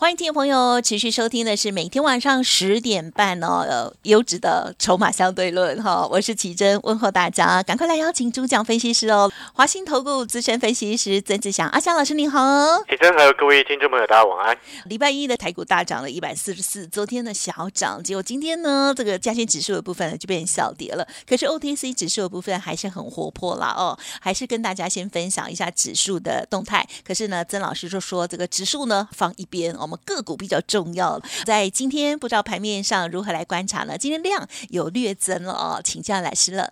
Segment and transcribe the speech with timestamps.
[0.00, 12.40] 欢迎听众朋友持续收听的是每天晚上十点半哦，呃，优质的筹码相对论哈，我是奇珍，问候大家，赶快来邀请主讲分析师哦，华兴投顾资深分析师曾志祥阿祥老师你好，
[12.88, 14.56] 奇珍还有各位听众朋友大家晚安。
[14.86, 29.89] 礼拜一的台股大涨了一百四十四，昨天的小涨，结果今天呢，这个加权指数的部分呢就变成小跌了，可是 OTC 指数的部分还是很活泼啦哦，还是跟大家先分享一下指数的动态，可是呢，曾老师就说这个指数呢放一边哦。
[29.90, 33.98] 我们个股比较重要，在今天不知道盘面上如何来观察呢？
[33.98, 36.70] 今天量有略增了哦，请教老师了。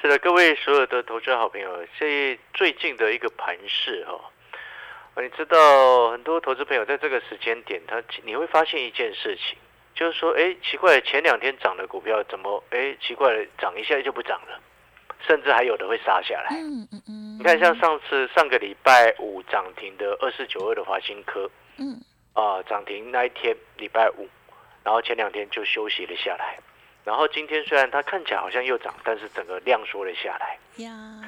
[0.00, 9.58] 是的，各位所有的投资好朋友，这最近的一个盘势哈，你知道很多投资朋友在这个时间点，他你会发现一件事情，
[9.92, 14.60] 就是说，哎，奇怪，前两天涨的股票怎么，哎，奇怪了，涨一下就不涨了，
[15.26, 16.56] 甚至还有的会杀下来。
[16.56, 17.38] 嗯嗯嗯。
[17.40, 22.00] 你看，像上次上个礼拜五涨停的二四九二的华新科，嗯。
[22.32, 24.28] 啊，涨停那一天礼拜五，
[24.84, 26.58] 然后前两天就休息了下来，
[27.04, 30.58] 然后今天虽然它看起来好像又涨，但是整个量缩了下来。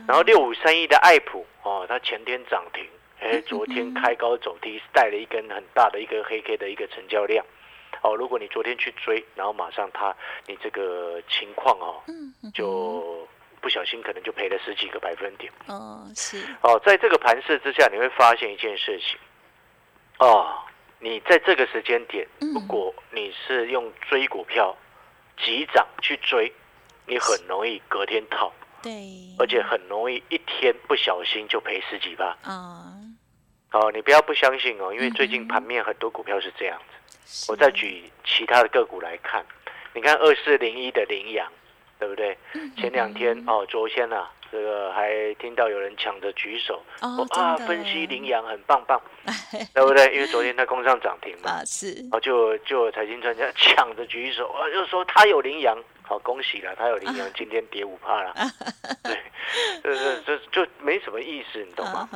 [0.07, 2.87] 然后六五三一的爱普哦，它前天涨停，
[3.21, 7.45] 哎， 昨天开高走低，带了一根很大的一个黑 K 的一个成交量。
[8.03, 10.15] 哦，如果你昨天去追，然后马上它
[10.47, 12.03] 你这个情况哦，
[12.55, 13.29] 就
[13.61, 15.53] 不小心可能就赔了十几个百分点。
[15.67, 16.43] 哦，是。
[16.63, 19.19] 哦，在这个盘势之下，你会发现一件事情，
[20.19, 20.55] 哦。
[21.03, 24.77] 你在这个时间点，如果你是用追股票
[25.37, 26.53] 急涨去追，
[27.09, 28.53] 你很容易隔天套，
[28.85, 28.93] 对，
[29.37, 32.29] 而且很容易一天不小心就赔十几万。
[32.43, 32.95] 啊，
[33.73, 37.51] 哦，你不要不相信哦，因为最近盘面很多股票是这样子。
[37.51, 39.45] 我再举其他的个股来看，
[39.95, 41.51] 你看二四零一的羚羊，
[41.99, 42.39] 对不对？
[42.77, 44.31] 前两天哦，昨天啊。
[44.53, 49.01] 这个还听到有人抢着举手，哦，啊，分析羚羊很棒棒，
[49.75, 50.15] 对不对？
[50.15, 58.35] 因为昨天它攻上涨停嘛， 啊是，哦就就财经专家抢着举手啊，就说他有羚羊，好恭喜了，他有羚羊， 今天跌五帕了，
[59.03, 59.19] 对，
[59.83, 62.07] 这这这就没什么意思，你懂吗？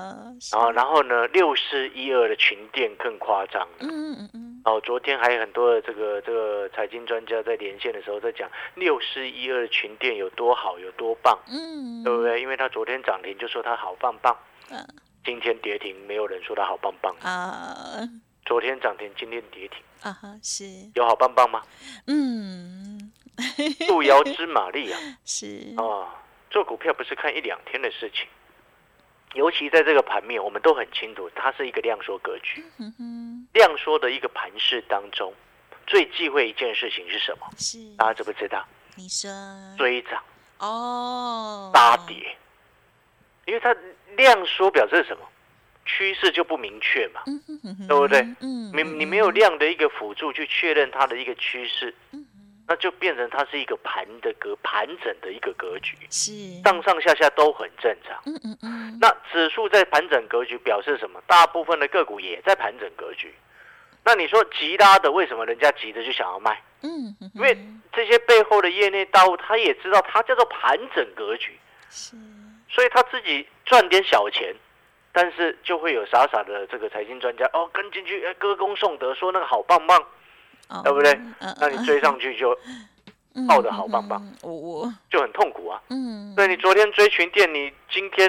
[0.52, 4.55] 然后然后呢，六四一二的群店更夸张，嗯嗯嗯。
[4.66, 12.40] 哦，昨天还有很多的这个这个财经专家在连线的时候在讲六四一二群店有多好有多棒，嗯，对不对？
[12.42, 14.36] 因为他昨天涨停就说他好棒棒，
[14.70, 14.84] 嗯，
[15.24, 18.00] 今天跌停没有人说他好棒棒啊。
[18.44, 20.64] 昨天涨停，今天跌停啊，是
[20.96, 21.62] 有好棒棒吗？
[22.08, 23.12] 嗯，
[23.88, 26.10] 路遥知马力啊，是啊，
[26.50, 28.26] 做股票不是看一两天的事情。
[29.34, 32.64] 尤其在这个盘面，我们都很清楚，它是一个量缩格局。
[33.56, 35.32] 量缩的一个盘势当中，
[35.86, 37.46] 最忌讳一件事情是什么？
[37.56, 38.62] 是大家知不知道？
[38.96, 39.30] 你说
[39.78, 40.22] 追涨
[40.58, 42.36] 哦，杀跌，
[43.46, 43.74] 因为它
[44.14, 45.22] 量缩表示什么？
[45.86, 47.22] 趋势就不明确嘛，
[47.88, 48.20] 对不对？
[48.40, 51.94] 嗯，你你没有量的一个辅助去确认它的一个趋势。
[52.68, 56.32] 那就变成它是一个盘的格盘整的一个格局，是
[56.64, 58.20] 上上下下都很正常。
[58.26, 58.98] 嗯嗯嗯。
[59.00, 61.22] 那指数在盘整格局表示什么？
[61.28, 63.32] 大部分的个股也在盘整格局。
[64.06, 66.62] 那你说急拉的为什么人家急着就想要卖？
[66.82, 67.58] 嗯，因为
[67.92, 71.58] 这些背后的业内大户他也知道他叫做盘整格局，
[71.90, 72.16] 是，
[72.70, 74.54] 所以他自己赚点小钱，
[75.12, 80.02] 但是就会有傻傻的这个财经专家哦跟进去哎歌功颂德说那个好棒棒。
[80.82, 81.16] 对不对？
[81.60, 82.58] 那你追上去就
[83.46, 85.80] 抱的好棒棒，我我就很痛苦啊。
[85.90, 88.28] 嗯，对你昨天追群店，你今天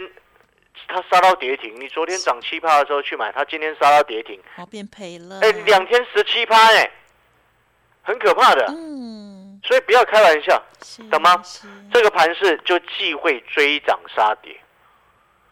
[0.88, 5.40] 它杀到跌停，你昨天涨七趴的时候去买，它今天杀到跌停，哦，变赔了。
[5.42, 6.92] 哎，两天十七趴，哎，
[8.04, 8.66] 很可怕的。
[8.70, 10.62] 嗯，所以不要开玩笑，
[11.12, 11.42] 懂吗？
[11.94, 14.56] 这个盘势就忌讳追涨杀跌，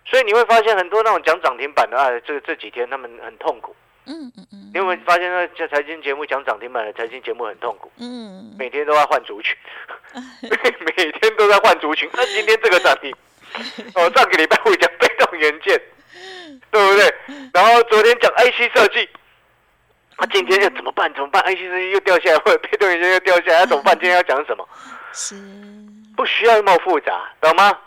[0.05, 3.75] 所以你会发现很多那种讲涨停板的啊，这这几天他们很痛苦。
[4.07, 7.91] 嗯嗯嗯，你有没有发现那在财经节目讲涨停板的财经节目很痛苦？
[7.97, 9.57] 嗯，每天都在换族群，
[10.43, 12.07] 每天都在换族群。
[12.13, 13.11] 那今天这个涨停，
[13.95, 15.81] 哦，上个礼拜会讲被动元件，
[16.71, 17.15] 对不对？
[17.53, 19.09] 然后昨天讲 IC 设计，
[20.17, 21.13] 那今天要怎么办？
[21.13, 23.93] 怎么办？IC 设计又掉下来，或者被动元件又掉下来，怎么办？
[23.99, 24.67] 今天要讲什么？
[25.13, 25.35] 是
[26.15, 27.77] 不需要那么复杂，懂吗？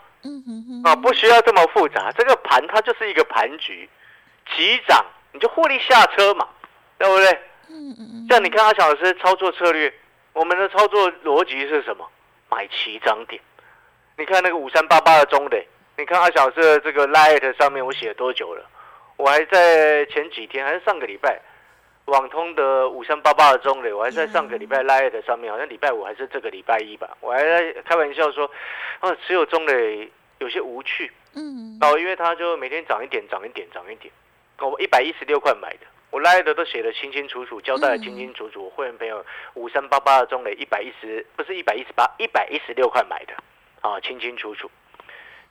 [0.83, 2.11] 啊，不需要这么复杂。
[2.17, 3.89] 这个盘它就是一个盘局，
[4.55, 5.05] 急涨。
[5.31, 6.47] 你就获利下车嘛，
[6.97, 7.29] 对不对？
[7.69, 8.27] 嗯嗯嗯。
[8.27, 9.93] 像你看阿小老师操作策略，
[10.33, 12.09] 我们的操作逻辑是什么？
[12.49, 13.39] 买齐涨点。
[14.17, 15.67] 你看那个五三八八的中磊，
[15.99, 18.65] 你看阿小的这个 Light 上面我写了多久了？
[19.17, 21.37] 我还在前几天，还是上个礼拜，
[22.05, 28.49] 网通的五三八八的中磊，我还在上个礼拜 Light 上面，好像礼拜五还是这个礼拜一吧，我还在开玩笑说，
[29.01, 34.13] 啊，持有中磊有些无趣，嗯，哦，因为他就每天涨一点，涨一点，涨一点，
[34.59, 35.79] 我一百一十六块买的，
[36.11, 39.25] 我 Light 都写的清清楚楚，交代的清清楚楚，我会员朋友
[39.55, 43.33] 五三八八的中磊一百一十，不是一百一十八，一百一十六块买的，
[43.81, 44.71] 啊，清清楚楚。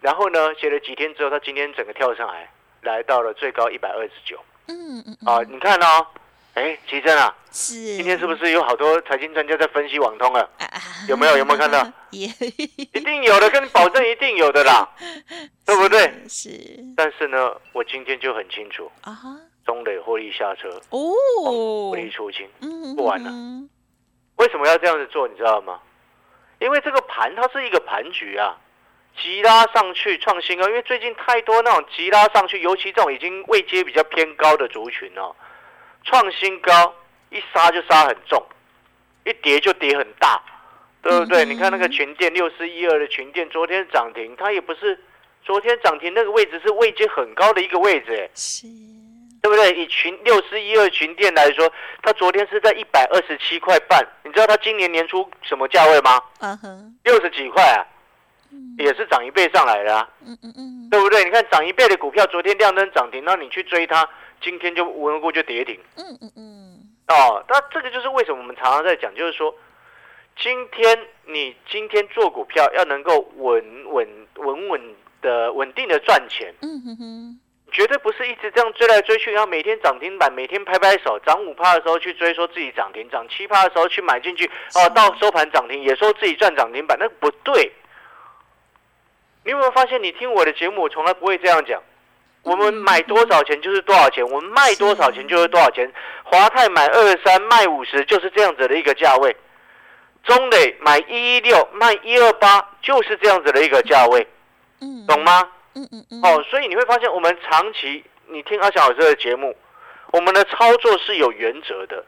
[0.01, 2.49] 然后呢，写了几天之后，它今天整个跳上来，
[2.83, 4.39] 来到了最高一百二十九。
[4.69, 6.07] 嗯嗯啊，你看哦，
[6.55, 10.43] 哎，奇珍啊，是，今天是不是有好多财经专家在分析网通了？
[10.59, 10.79] 啊啊
[11.09, 11.85] 有没有有没有看到？
[12.11, 14.89] 一定有的，跟你保证一定有的啦，
[15.67, 16.13] 对不对？
[16.29, 16.51] 是
[16.97, 19.37] 但是呢，我今天就很清楚，啊哈，
[19.67, 21.13] 中磊获利下车，哦
[21.45, 22.49] 获，利出清。
[22.61, 23.69] 嗯，不玩了嗯
[24.37, 25.27] 为什么要这样子做？
[25.27, 25.81] 你知道吗？
[26.61, 28.57] 因为这个盘它是一个盘局啊，
[29.23, 35.35] 急拉上去创新高，因为最近太多那种急拉上去，尤其这种已经位阶比较偏高的族群哦，
[36.05, 36.95] 创新高
[37.31, 38.43] 一杀就杀很重，
[39.25, 40.41] 一跌就跌很大，
[41.03, 41.45] 对不对？
[41.45, 44.99] 嗯你看那个群电六四一二的群电，昨天涨停，它也不是
[45.43, 48.31] 昨天涨停那个位置是位阶很高的一个位置，哎。
[48.35, 48.67] 是，
[49.41, 49.73] 对不对？
[49.73, 51.73] 以群六四一二群店来说，
[52.03, 56.21] 它昨天是在一百二十七块半，你知道它今年年初什么价位吗？
[56.41, 57.87] 嗯哼，六十几块啊，嗯
[58.79, 61.25] 也是涨一倍上来的啊，嗯嗯嗯，对不对？
[61.25, 64.09] 你看涨一倍的股票，昨天亮灯涨停，那你去追它，
[64.41, 67.45] 今天就无缘无故就跌停嗯嗯嗯，哦。
[67.49, 69.55] 那这个就是为什么我们常常在讲，就是说，
[70.39, 74.81] 今天你今天做股票要能够稳稳稳稳
[75.21, 76.55] 的稳定的赚钱。
[76.63, 77.41] 嗯哼哼，
[77.73, 87.73] 绝对不是一直这样追来追去，然后每天涨停板，每天拍拍手，涨五趴的时候去追，说自己涨停；涨七趴的时候去买进去，哦，到收盘涨停也说自己赚涨停板，那不对。
[89.49, 90.03] 你有没有发现？
[90.03, 91.83] 你听我的节目，我从来不会这样讲。
[92.43, 95.91] 我们买多少钱就是多少钱，我们卖多少钱就是多少钱。
[96.23, 99.35] 华泰买二三卖五十，就是这样子的一个价位。
[100.23, 104.27] 中磊买一一六卖一二八，就是这样子的一个价位，
[104.83, 105.25] 嗯，懂？
[105.25, 105.49] 吗？
[105.75, 109.57] 嗯嗯嗯，哦，所以你会发现，我们长期你听阿翔老师的节目，
[110.13, 112.05] 我们的操作是有原则的，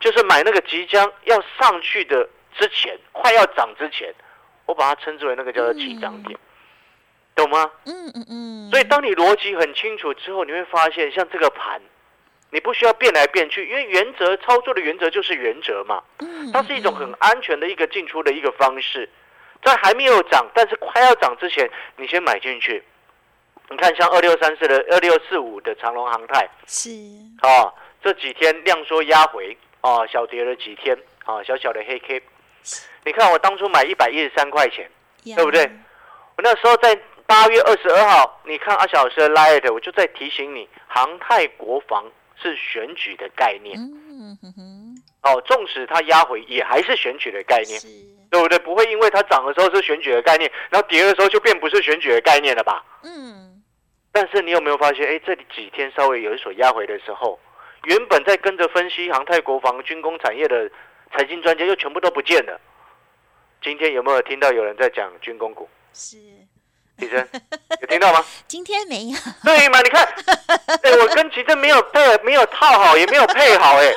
[0.00, 2.26] 就是买那个即将要上去的
[2.58, 4.10] 之前，快要涨之前，
[4.64, 6.38] 我把它称之为那个叫做起涨点，
[7.38, 7.70] 懂吗？
[7.86, 11.80] 嗯嗯嗯，所以当你逻辑很清楚之后，你会发现，像这个盘，
[12.50, 19.08] 你不需要变来变去，因为原则操作的原则就是原则嘛，嗯它是一种很安全的一个进出的一个方式，
[19.62, 22.82] 在还没有涨，但是快要涨之前，你先买进去。
[23.70, 26.90] 你看，像二六三四的二六四五的长隆航泰是，
[27.42, 32.22] 哦，这几天量缩压回啊，小跌了几天啊，小小的黑 K。
[33.04, 34.90] 你看我当初买一百一十三块钱，
[35.36, 35.70] 对不对？
[36.36, 36.98] 我那时候在
[37.28, 42.10] 八月二十二号，你看阿小老师的 Light，我就在提醒你，航太国防
[42.40, 47.78] 是选举的概念嗯哼哼，哦，纵使它压回，也还是选举的概念。
[48.30, 48.58] 对不对？
[48.58, 52.84] 不会因为它涨的时候是选举的概念，然后跌的时候就变不是选举的概念了吧？
[53.02, 53.62] 嗯，
[54.12, 57.38] 但是你有没有发现，哎，这里几天稍微有一所压回的时候，
[57.84, 60.70] 原本在跟着分析航太国防、军工产业的
[61.12, 62.60] 财经专家又全部都不见了。
[63.62, 65.66] 今天有没有听到有人在讲军工股？
[65.94, 66.18] 是，
[66.98, 67.28] 奇珍
[67.80, 68.24] 有听到吗？
[68.48, 69.80] 今天没有，对嘛？
[69.80, 70.04] 你看，
[70.82, 73.94] 哎，我跟奇珍没有配，没有套好，也没有配好，哎，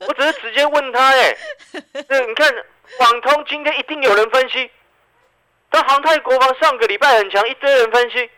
[0.00, 1.36] 我只是直接问他，哎，
[2.08, 2.52] 对，你看
[2.98, 4.70] 网通今天一定有人分析，
[5.70, 8.28] 但航太国防上个礼拜很强，一堆人分析，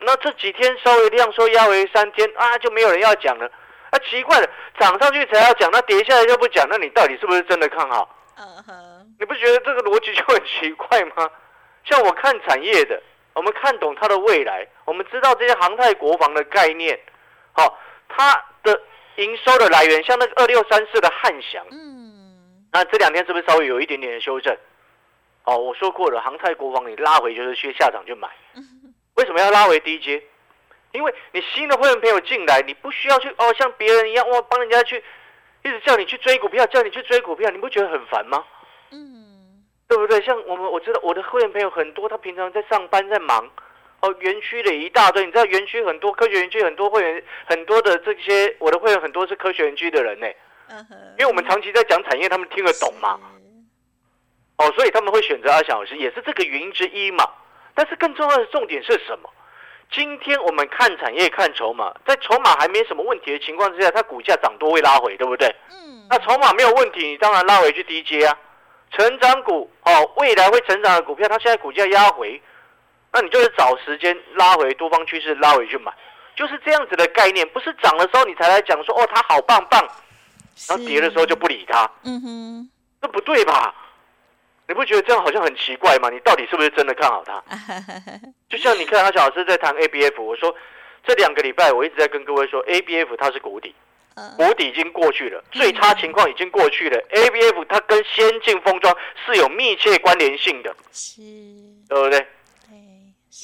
[0.00, 3.50] 那这几天稍微量缩压回三天啊，就没有人要讲了。
[3.90, 8.08] 啊，奇怪了，涨上去才要讲，那跌下来就不讲，那你到底是不是真的看好？
[8.38, 11.28] 嗯哼，你不觉得这个逻辑就很奇怪吗？
[11.84, 13.02] 像我看产业的，
[13.34, 16.98] 我们看懂它的未来，我们知道这些航太国防的概念，
[17.52, 18.80] 好、它的
[19.16, 24.56] 营收的来源，像那个二六三四的汉翔，嗯，那这两天是不是稍微有一点点的修正？
[25.44, 28.28] 哦，我说过了，航太国防你拉回就是去下场去买，
[29.14, 30.22] 为什么要拉回低阶？
[30.92, 35.02] 因为你新的会员朋友进来，你不需要去哦像别人一样哇帮人家去
[35.62, 38.44] 一直叫你去追股票，叫你去追股票，你不觉得很烦吗？
[38.90, 39.29] 嗯，
[39.90, 40.20] 对不对？
[40.22, 43.44] 像我们我知道我的会员朋友很多，他平常在上班在忙，
[44.02, 50.28] 哦，园区的一大堆，你知道园区很多科学园区很多会员很多的这些我的会员很多是科学园区的人呢，
[50.68, 53.18] 嗯哼，因为我们长期在讲产业，他们听得懂嘛，
[54.58, 57.28] 哦，所以他们会选择阿翔老师，也是这个原因之一嘛。
[57.74, 59.28] 但是更重要的重点是什么？
[59.90, 65.52] 今天我们看产业看筹码，在筹码还没什么问题的情况之下，它股价涨多会拉回，对不对？
[65.72, 68.38] 嗯，那筹码没有问题，你当然拉回去低阶啊。
[68.90, 72.40] 成长股哦，未来会成长的股票，它现在股价压回，
[73.12, 75.92] 那你就是找时间拉回多方趋势，拉回去买，
[76.34, 77.48] 就是这样子的概念。
[77.50, 79.80] 不是涨的时候你才来讲说哦，它好棒棒，
[80.68, 82.70] 然后跌的时候就不理它，嗯哼，
[83.00, 83.74] 这不对吧？
[84.68, 86.08] 你不觉得这样好像很奇怪吗？
[86.10, 87.42] 你到底是不是真的看好它？
[88.48, 90.54] 就像你看阿小老师在谈 ABF，我说
[91.04, 93.89] 这两个礼拜我一直在跟各位说，ABF 它是谷底，嗯
[94.36, 97.00] 谷底已经过去了，最差情况已经过去了。
[97.10, 101.22] ABF 它跟先进封装是有密切关联性的，是，
[101.88, 102.26] 对不对？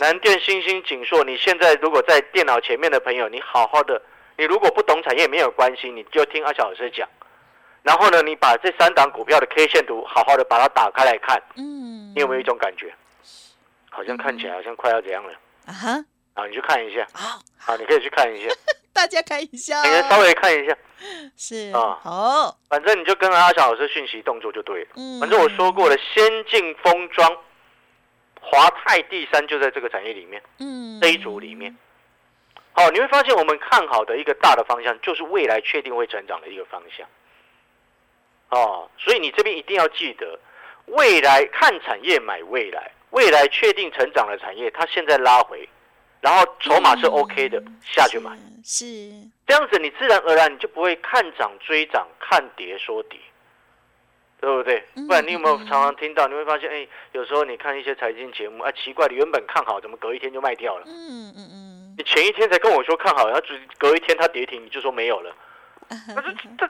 [0.00, 4.02] 南电、星星、锦硕，你现在如果在电脑前面的朋友，你好好的，
[4.37, 7.08] 你如果不懂产业没有关系，你就听阿小老师讲。
[7.82, 12.92] 然后呢，你把这三档股票的 K 线图好好的把它打开来看，嗯，你有没有一种感觉？
[13.88, 15.32] 好像看起来好像快要怎样了
[15.66, 16.04] 啊哈？
[16.35, 16.46] 啊？
[16.46, 18.54] 你去看一下好，啊，你可以去看一下，
[18.97, 19.83] 大家看一下。
[19.83, 20.76] 你可以稍哦，微看一下，
[21.37, 22.00] 是啊。
[22.03, 24.88] 好，反正你就跟阿小老师讯息动作就对了。
[24.97, 27.37] 嗯，反正我说过了，先进封装、
[28.41, 30.43] 华泰第三就在这个产业里面。
[30.59, 31.76] 嗯，这一组里面，
[32.73, 37.07] 好，你会发现我们看好的一个大的方向，就是未来确定会成长的一个方向。
[38.49, 40.38] 哦，所以你这边一定要记得，
[40.87, 45.69] 未来看产业买未来，未来确定成长的产业，它现在拉回，
[46.26, 48.85] 然后筹码是 OK 的，嗯下去买，是，
[49.47, 53.16] 这样子你自然而然你就不会看涨追涨，看跌说跌。
[54.38, 54.85] 对不对？
[54.97, 56.26] 嗯不然你有没有常常听到？
[56.28, 60.85] 你会发现，哎，有时候你看一些财经节目，啊，奇怪，你原本看好，怎么隔一天就卖掉了？
[60.87, 65.35] 嗯嗯嗯，你前一天才跟我说看好，然后只隔一天它跌停，你就说没有了。
[65.88, 66.69] 那这这这，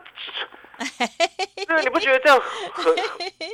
[1.66, 2.40] 对，你不觉得这样
[2.72, 2.84] 很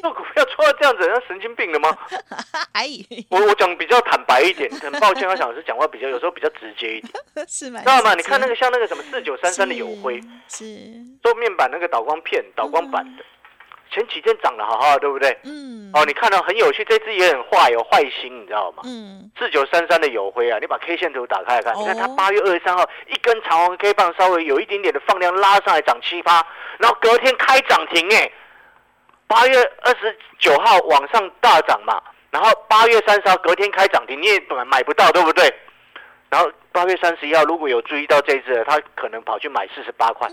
[0.01, 1.97] 做股票做到这样子，像神经病了吗？
[2.73, 2.89] 哎，
[3.31, 7.13] 我我讲比较坦白一点，很抱歉，我想是讲话比较有时候比较直接一点，
[7.47, 8.15] 知道吗？
[8.15, 10.65] 你看那个像那个什么四九三三的友辉，是，
[11.23, 13.25] 做面板那个导光片、导光板的，
[13.93, 15.39] 前几天涨得好好的，对不对？
[15.45, 18.83] 嗯，哦，你看到很有趣，这只也很坏，有坏心，你知道吗？
[18.87, 26.45] 嗯，四九三三的友辉啊，你把 K 线图打开来看，你看它哦八月二十三号一根长红 K 棒，稍微有一点点的放量拉上来涨七八，
[26.79, 28.33] 然后隔天开涨停哎，
[29.27, 35.53] 八月二十九号往上大涨嘛，然后八月三十号隔天开涨停，你也买买不到，对不对？
[36.31, 40.27] 然后八月三十一号如果有注意到这一只，他可能跑去买四十八块、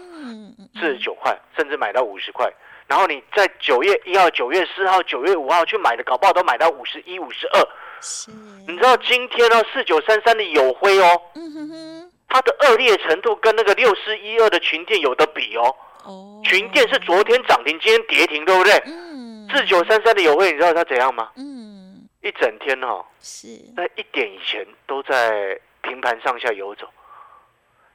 [0.80, 2.50] 四十九块，甚至买到五十块。
[2.90, 7.68] 然后你在九月一号、九月四号、九月五号去买的，搞不好都买到五十一、五十二。
[8.02, 8.32] 是，
[8.68, 15.76] 你知道今天呢，四九三三的有辉哦，嗯哼哼，它的恶劣程度跟那个六四一二的群电有的比哦。
[16.06, 18.74] 哦，群电是昨天涨停，今天跌停，对不对？
[18.88, 21.30] 嗯，四九三三的有辉，你知道它怎样吗？
[21.36, 26.88] 嗯，一整天哦，是，在一点以前都在平盘上下游走，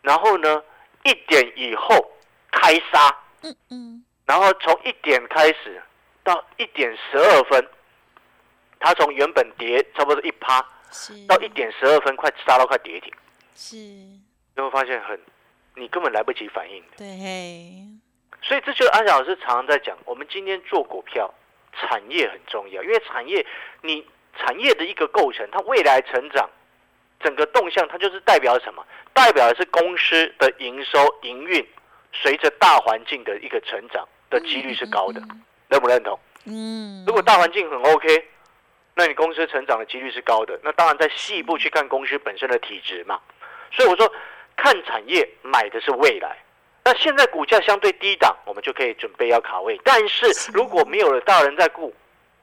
[0.03, 0.63] 然后呢，
[1.03, 2.13] 一点以后
[2.53, 5.83] 开杀，嗯嗯，然后从一点开始
[6.23, 7.69] 到一点十二分，
[8.81, 10.61] 它从原本跌差不多一趴，
[11.29, 13.13] 到一点十二分，快杀到快跌停。
[13.55, 14.23] 是，你
[14.57, 15.21] 会发现很，
[15.77, 16.83] 你根本来不及反应。
[16.97, 17.07] 对，
[18.43, 21.33] 所以这就是安翔老师常常在讲，我们今天做股票，
[21.73, 23.47] 产业很重要，因为产业
[23.83, 24.07] 你
[24.39, 26.49] 产业的一个构成，它未来成长，
[27.21, 28.85] 整个动向，它就是代表什么？
[29.13, 31.67] 代表的是公司的营收营运，
[32.13, 35.23] 随着大环境的一个成长的几率是高的，
[35.69, 36.19] 认不认同？
[36.47, 38.29] 嗯，如果大环境很 OK，
[38.95, 40.59] 那你公司成长的几率是高的。
[40.63, 43.21] 那当然在细部去看公司本身的体质嘛。
[43.73, 44.13] 所以我说，
[44.57, 46.37] 看产业买的是未来。
[46.85, 49.81] 那现在股价相对低档，我们就可以准备要卡位。
[49.83, 51.95] 但是如果没有了大人在顾，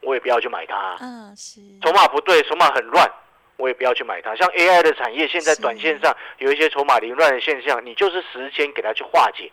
[0.02, 3.08] 我也不要去买它、啊是，筹码不对，筹码很乱，
[3.58, 4.36] 我也不要去买它。
[4.36, 9.52] 像 AI 的产业，现在短线上有一些筹码凌乱的现象，你就是时间给它去化解。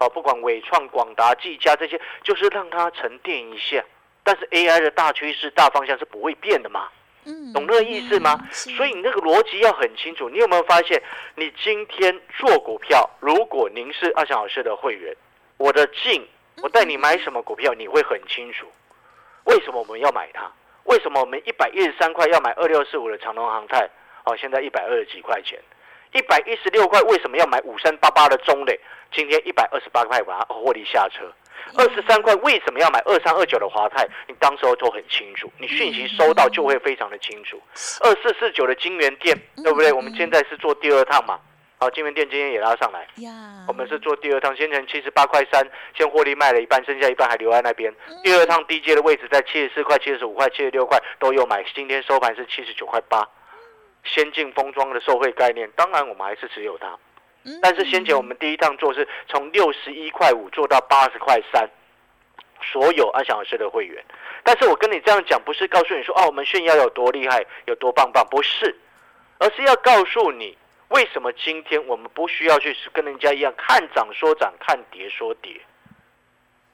[0.00, 3.84] 哦，不管伟创、广达、技嘉这些，就是让它沉淀一下。
[4.24, 6.88] 但是 AI 的大趋势、大方向是不会变的嘛？
[7.24, 8.40] 嗯，懂那个意思吗？
[8.50, 10.30] 是所以你那个逻辑要很清楚。
[10.30, 11.02] 你有没有发现，
[11.34, 15.14] 你今天做股票，如果您是阿翔老师的会员，
[15.58, 16.26] 我的进，
[16.62, 18.66] 我带你买什么股票，你会很清楚。
[19.44, 20.50] 为什么我们要买它？
[20.84, 23.86] 为什么我们一百一十三块要买二六四五的长隆航泰？
[24.24, 25.58] 哦，现在一百二十几块钱，
[26.12, 28.78] 一百一十六块为什么要买五三八八的中磊？
[29.12, 31.24] 今天一百二十八块把它获利下车。
[31.76, 34.08] 二十三块为什么要买二三二九的华泰？
[34.26, 37.60] 你当时候都很清楚，你讯息收到就会非常的清楚。
[38.00, 39.92] 二四四九的金源店，对不对？
[39.92, 41.38] 我们现在是做第二趟嘛，
[41.78, 43.30] 好，金源店今天也拉上来，呀，
[43.68, 45.64] 我们是做第二趟，先前七十八块三，
[45.96, 47.94] 先获利卖了一半，剩下一半还留在那边。
[48.24, 53.28] 第二趟低阶的位置在七十四块、七十五块、七十六块都有买，今天收盘是七十九块八。
[54.04, 56.98] 先进封装的受惠概念，当然我们还是持有它。
[57.42, 61.66] 嗯但是先前我们第一趟做是从六十一块五做到八十块三，
[62.62, 64.04] 所有阿翔老师的会员。
[64.44, 68.76] 但是我跟你这样讲，不是告诉你说哦，我们炫耀有多厉害，有多棒棒，不是，
[69.38, 70.56] 而是要告诉你
[70.88, 75.58] 为什么今天我们不需要去跟人家一样看涨说涨，看跌说跌。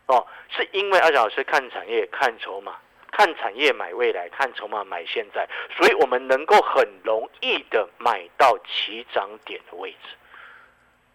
[0.07, 2.77] 哦，是因为阿翔老师看产业、看筹码、
[3.17, 10.15] 看产业买未来、看筹码买现在，所以我们能够很容易的买到起涨点的位置。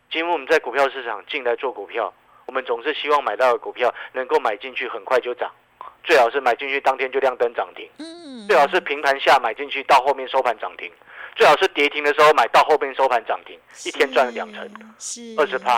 [0.10, 2.12] 今天我们在股票市场进来做股票，
[2.48, 5.52] 我们总是希望买到的股票能够买进去很快就涨，
[6.04, 10.92] 最好是买进去当天就亮灯涨停，嗯，最好是平盘下买进去到后面收盘涨停，
[11.36, 14.68] 最好是跌停的时候买到后面收盘涨停，一天赚两成，
[14.98, 15.78] 是二十趴，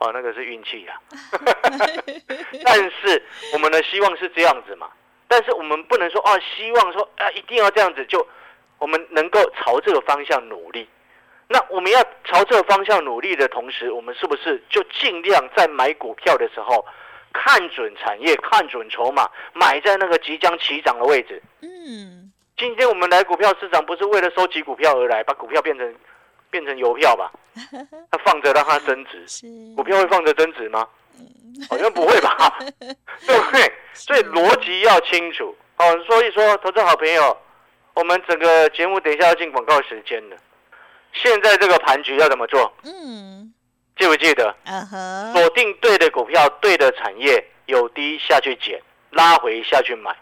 [0.00, 1.00] 哦，那个是运气呀。
[2.62, 4.90] 但是我们的希望是这样子嘛，
[5.28, 8.26] 但是我们不能说啊，希望说啊一定要这样子，就
[8.78, 10.88] 我们能够朝这个方向努力。
[11.48, 16.84] 那我们要朝这个方向努力的同时，我们是不是就尽量在买股票的时候
[17.32, 21.40] 看准产业、看准筹码，买在那个即将起涨的位置？
[21.60, 25.94] 嗯，今天我们来股票市场不是为了收集股票而来，把股票变成
[26.50, 27.30] 变成邮票吧？
[28.10, 29.24] 它 放着让它增值，
[29.76, 30.88] 股票会放着增值吗？
[31.68, 32.58] 好像不会吧？
[33.26, 33.72] 对不对？
[33.94, 35.54] 所以逻辑要清楚。
[35.78, 37.36] 哦，所以说，投资好朋友，
[37.94, 40.36] 我们整个节目等一下要进广告时间了。
[41.12, 42.72] 现在这个盘局要怎么做？
[42.84, 43.52] 嗯，
[43.96, 44.54] 记不记得？
[44.64, 48.80] 嗯哼，锁定对的股票，对的产业，有低下去捡，
[49.10, 50.14] 拉回下去买，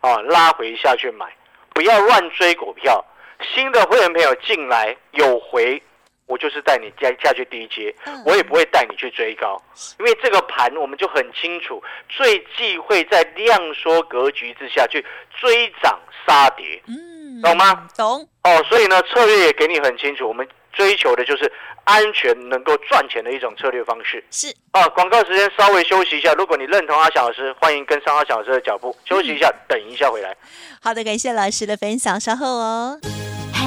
[0.00, 1.26] 哦，拉回下去买，
[1.74, 3.04] 不要乱追股票。
[3.54, 5.82] 新的会员朋友进来有回，
[6.28, 9.60] 我就是带你下下去低阶，嗯我也不会带你去追高，
[9.98, 15.04] 因为这个盘我们就很清楚，最忌讳在量缩格局之下去
[15.40, 16.80] 追涨杀跌。
[16.86, 17.88] 嗯，懂吗？
[17.96, 21.50] 懂，哦，所以呢，策略也给你很清楚，我们追求的就是
[21.84, 24.22] 安全能够赚钱的一种策略方式。
[24.30, 26.34] 是啊，广告时间稍微休息一下。
[26.34, 28.94] 如果你认同阿翔老师，欢迎跟上阿翔老师的脚步。
[29.06, 30.36] 休息一下，等一下回来。
[30.82, 33.00] 好的，感谢老师的分享，稍后哦。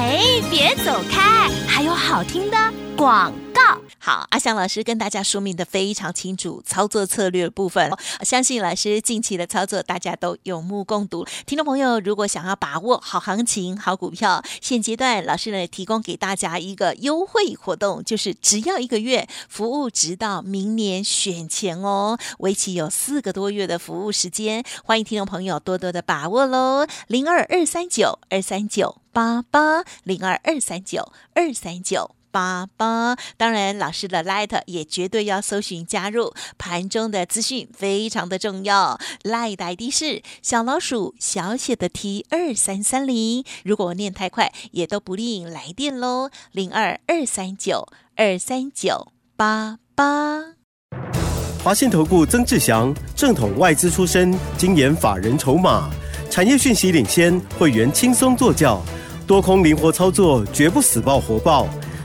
[0.04, 2.56] 哎，别走开，还有好听的
[2.96, 3.62] 广告。
[3.98, 7.90] 好，阿翔老师跟大家说明的非常清楚，操作策略的部分，
[8.22, 11.24] 相信老师近期的操作大家都有目共睹。
[11.46, 32.16] 听众朋友，如果想要把握好行情、好股票，现阶段老师呢提供给大家一个优惠活动，就是只要一个月，服务直到明年选前哦，为期有四个多月的服务时间，欢迎听众朋友多多的把握喽，零二二三九二三九八八零二二三九二三九。
[32.32, 38.98] 八八，当然老师的 Light 也绝对要搜寻加入，盘中的资讯非常的重要。
[39.22, 50.54] Light 的 ID 是小老鼠小写的 T 二三三零，如果念太快，也都不吝来电喽，零二二三九二三九八八。
[51.62, 55.88] 华信投顾曾志祥，正统外资出身，精研法人筹码，
[56.28, 58.82] 产业讯息领先，会员轻松做教，
[59.28, 61.68] 多空灵活操作，绝不死爆活爆，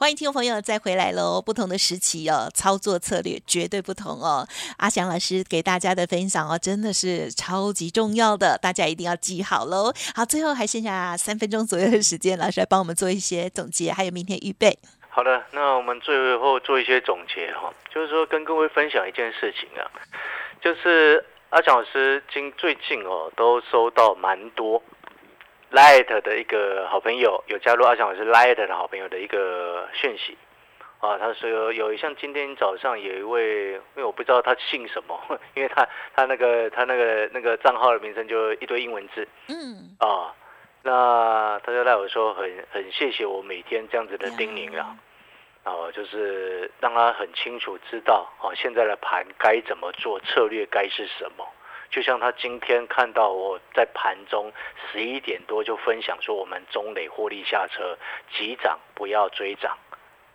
[0.00, 1.42] 欢迎听众朋友再回来喽！
[1.42, 4.46] 不同的时期哦，操作策略绝对不同哦。
[4.76, 9.92] 阿翔老师给大家的分享哦，真的是超级重要的，大家一定要记好喽。
[10.14, 14.78] 好，最后还剩下三分钟左右的时间，老师来帮我们做一些总结，还有明天预备。
[15.08, 19.82] 好的，那我们最后做一些总结哈，就是说跟各位分享一件事情啊，
[20.62, 24.80] 就是阿翔老师今最近哦都收到蛮多
[25.70, 30.36] Light 的一个好朋友有加入阿翔老师 Light 的好朋友的一个讯息
[31.00, 35.20] 啊，他说有像今天早上有一位，因为我不知道他姓什么，
[35.54, 40.34] 因为他他那个他那个那个账号的名称就一堆英文字嗯，啊，
[40.82, 44.96] 那他就赖我说很很谢谢我每天这样子的叮咛啊。
[45.64, 51.46] 哦，就是让他很清楚知道哦，现在的盘该怎么做，策略该是什么。
[51.90, 54.52] 就像他今天看到我在盘中
[54.92, 57.96] 十一点多就分享说，我们中磊获利下车，
[58.32, 59.76] 急涨不要追涨，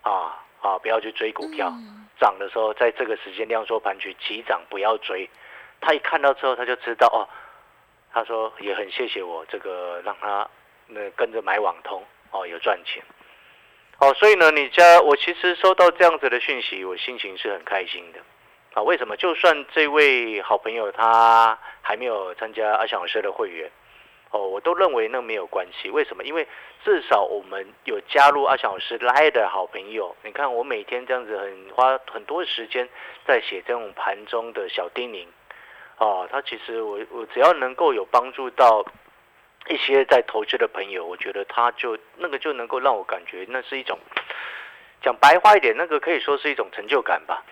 [0.01, 1.71] 啊啊，不要去追股票，
[2.19, 5.29] 涨的时候在这个时间量缩盘区急涨不要追。
[5.79, 7.27] 他一看到之后他就知道哦，
[8.11, 10.49] 他说也很谢谢我这个让他
[10.87, 13.03] 那跟着买网通哦有赚钱。
[13.99, 18.19] 哦，所以呢，你家我其实收到这样子的讯息，我心情是很开心的
[18.73, 18.81] 啊。
[18.83, 19.15] 为什么？
[19.17, 23.71] 就算这位好朋友他还没有参加阿翔老师的会员，
[24.31, 25.89] 哦，我都认为那没有关系。
[25.89, 26.23] 为什么？
[26.23, 26.47] 因为
[26.83, 30.15] 至少我们有加入阿翔老师来的好朋友。
[30.23, 32.87] 你看我每天这样子很花很多时间
[33.25, 35.27] 在写这种盘中的小叮咛，
[35.97, 38.83] 哦，他其实我我只要能够有帮助到
[39.69, 43.97] 一些在投资的朋友，我觉得他就那个就能够让我感觉那是一种
[45.01, 47.43] 讲白话一点，那个可以说是一种成就感吧。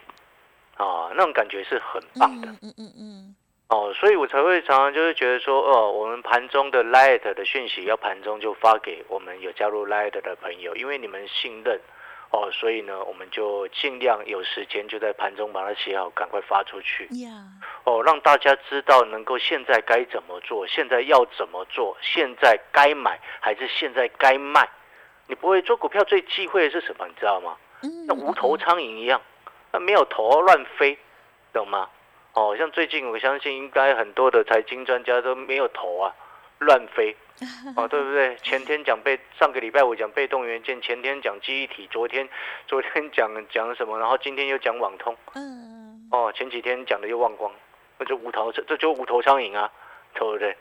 [0.82, 2.48] 啊，那种感觉是很棒的。
[2.48, 3.36] 嗯嗯嗯嗯。
[3.70, 11.80] 哦，所以我才会常常就是觉得说，哦，我们盘中的 Light 的讯息要盘中就发给我们有加入 Light 的朋友，因为你们信任，
[12.32, 17.08] 哦，所以呢，我们就尽量有时间就在盘中把它写好，赶快发出去。
[17.86, 24.68] 哦，让大家知道能够现在该怎么做，现在要怎么做，现在该买还是现在该卖？
[25.28, 27.08] 你不会做股票最忌讳的是什么？
[27.08, 27.56] 你知道吗？
[28.06, 29.22] 像无头苍蝇一样，
[29.72, 30.98] 那没有头乱飞，
[31.54, 31.90] 懂吗？
[32.34, 36.16] 哦，像最近我相信应该很多的财经专家都没有头啊，
[36.60, 37.16] 乱飞，
[37.76, 38.36] 哦，对不对？
[38.38, 42.28] 前天讲被，上个礼拜五讲被动元件，前天讲记忆体，昨天
[42.68, 47.52] 昨天讲讲什么，然后今天又讲网通，嗯，哦，前几天讲的又忘光，
[47.98, 49.70] 那就无头，这这就无头苍蝇啊，
[50.14, 50.56] 对不对？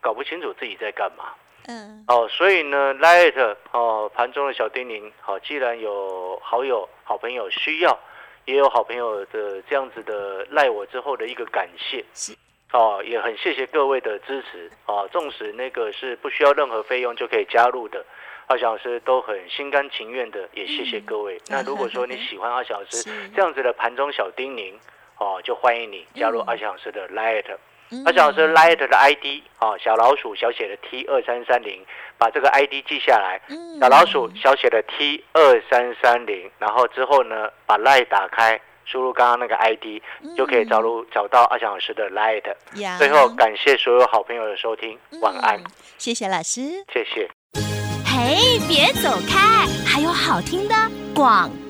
[0.00, 1.34] 搞不清楚自己在干嘛，
[1.66, 7.98] 嗯，哦，所以呢，Light 哦，盘中的小叮咛，好，既然有好友好朋友需要。
[8.48, 12.34] 也有好朋友的这样子的赖我之后的一个感谢，是
[12.72, 15.06] 哦，也很谢谢各位的支持啊。
[15.12, 18.02] 纵使那个是不需要任何费用就可以加入的，
[18.46, 21.38] 阿小老师都很心甘情愿的，也谢谢各位。
[21.48, 24.72] 那如果说你喜欢阿小老师 这样子的盘中小叮咛
[25.18, 27.44] 哦，就欢迎你加入阿小老师的 Light。
[28.04, 31.84] 阿翔老师 Light 的 ID 哦，小老鼠小写的 T 二三三零。
[32.20, 33.40] 把这个 ID 记下来，
[33.78, 40.02] 小老鼠小写的 T 二三三零，然后之后呢，把 Light 打开，输入刚刚那个 ID，
[40.36, 42.42] 就可以找入找到阿翔老师的 Light。
[42.98, 45.62] 最后感谢所有好朋友的收听，晚安，
[45.96, 47.30] 谢谢老师，谢谢。
[48.04, 50.74] 嘿，别走开，还有好听的
[51.14, 51.67] 广告。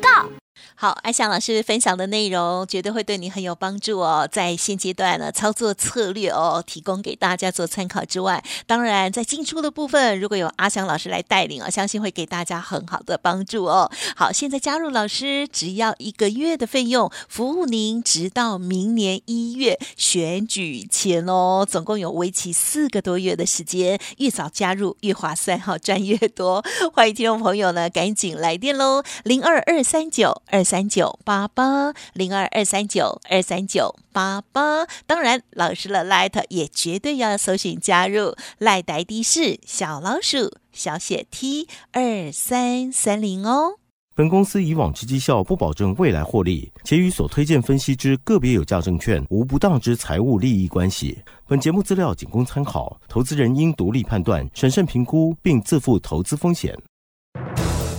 [0.80, 4.28] 好，阿翔老师分享的内容绝对会对你很有帮助哦。
[4.30, 13.90] 在现阶段呢，操作策略哦，提供给大家做参考之外，当然在进出的部分，如果有阿翔老师来带领啊，相信会给大家很好的帮助哦。
[14.14, 26.64] 好，现在加入老师只要一个月的费用，服务您直到明年一月选举前哦，总共有为期四个多月的时间，越早加入越划算，好 赚越多。
[26.94, 30.64] 欢迎听众朋友呢，赶紧来电喽，零二二三九二。
[30.68, 43.76] 三九八八零二二三九二三九八八，当然老师的 Light 也绝对要搜寻加入赖呆的是小老鼠小写 T 二三三零哦。
[44.14, 51.18] 本公司以往之绩效不保证未来获利，且与所推荐分析之个别有价证券无不当之财务利益关系。
[51.46, 56.76] 本节目资料仅供参考，投资人应独立判断、审慎评估，并自负投资风险。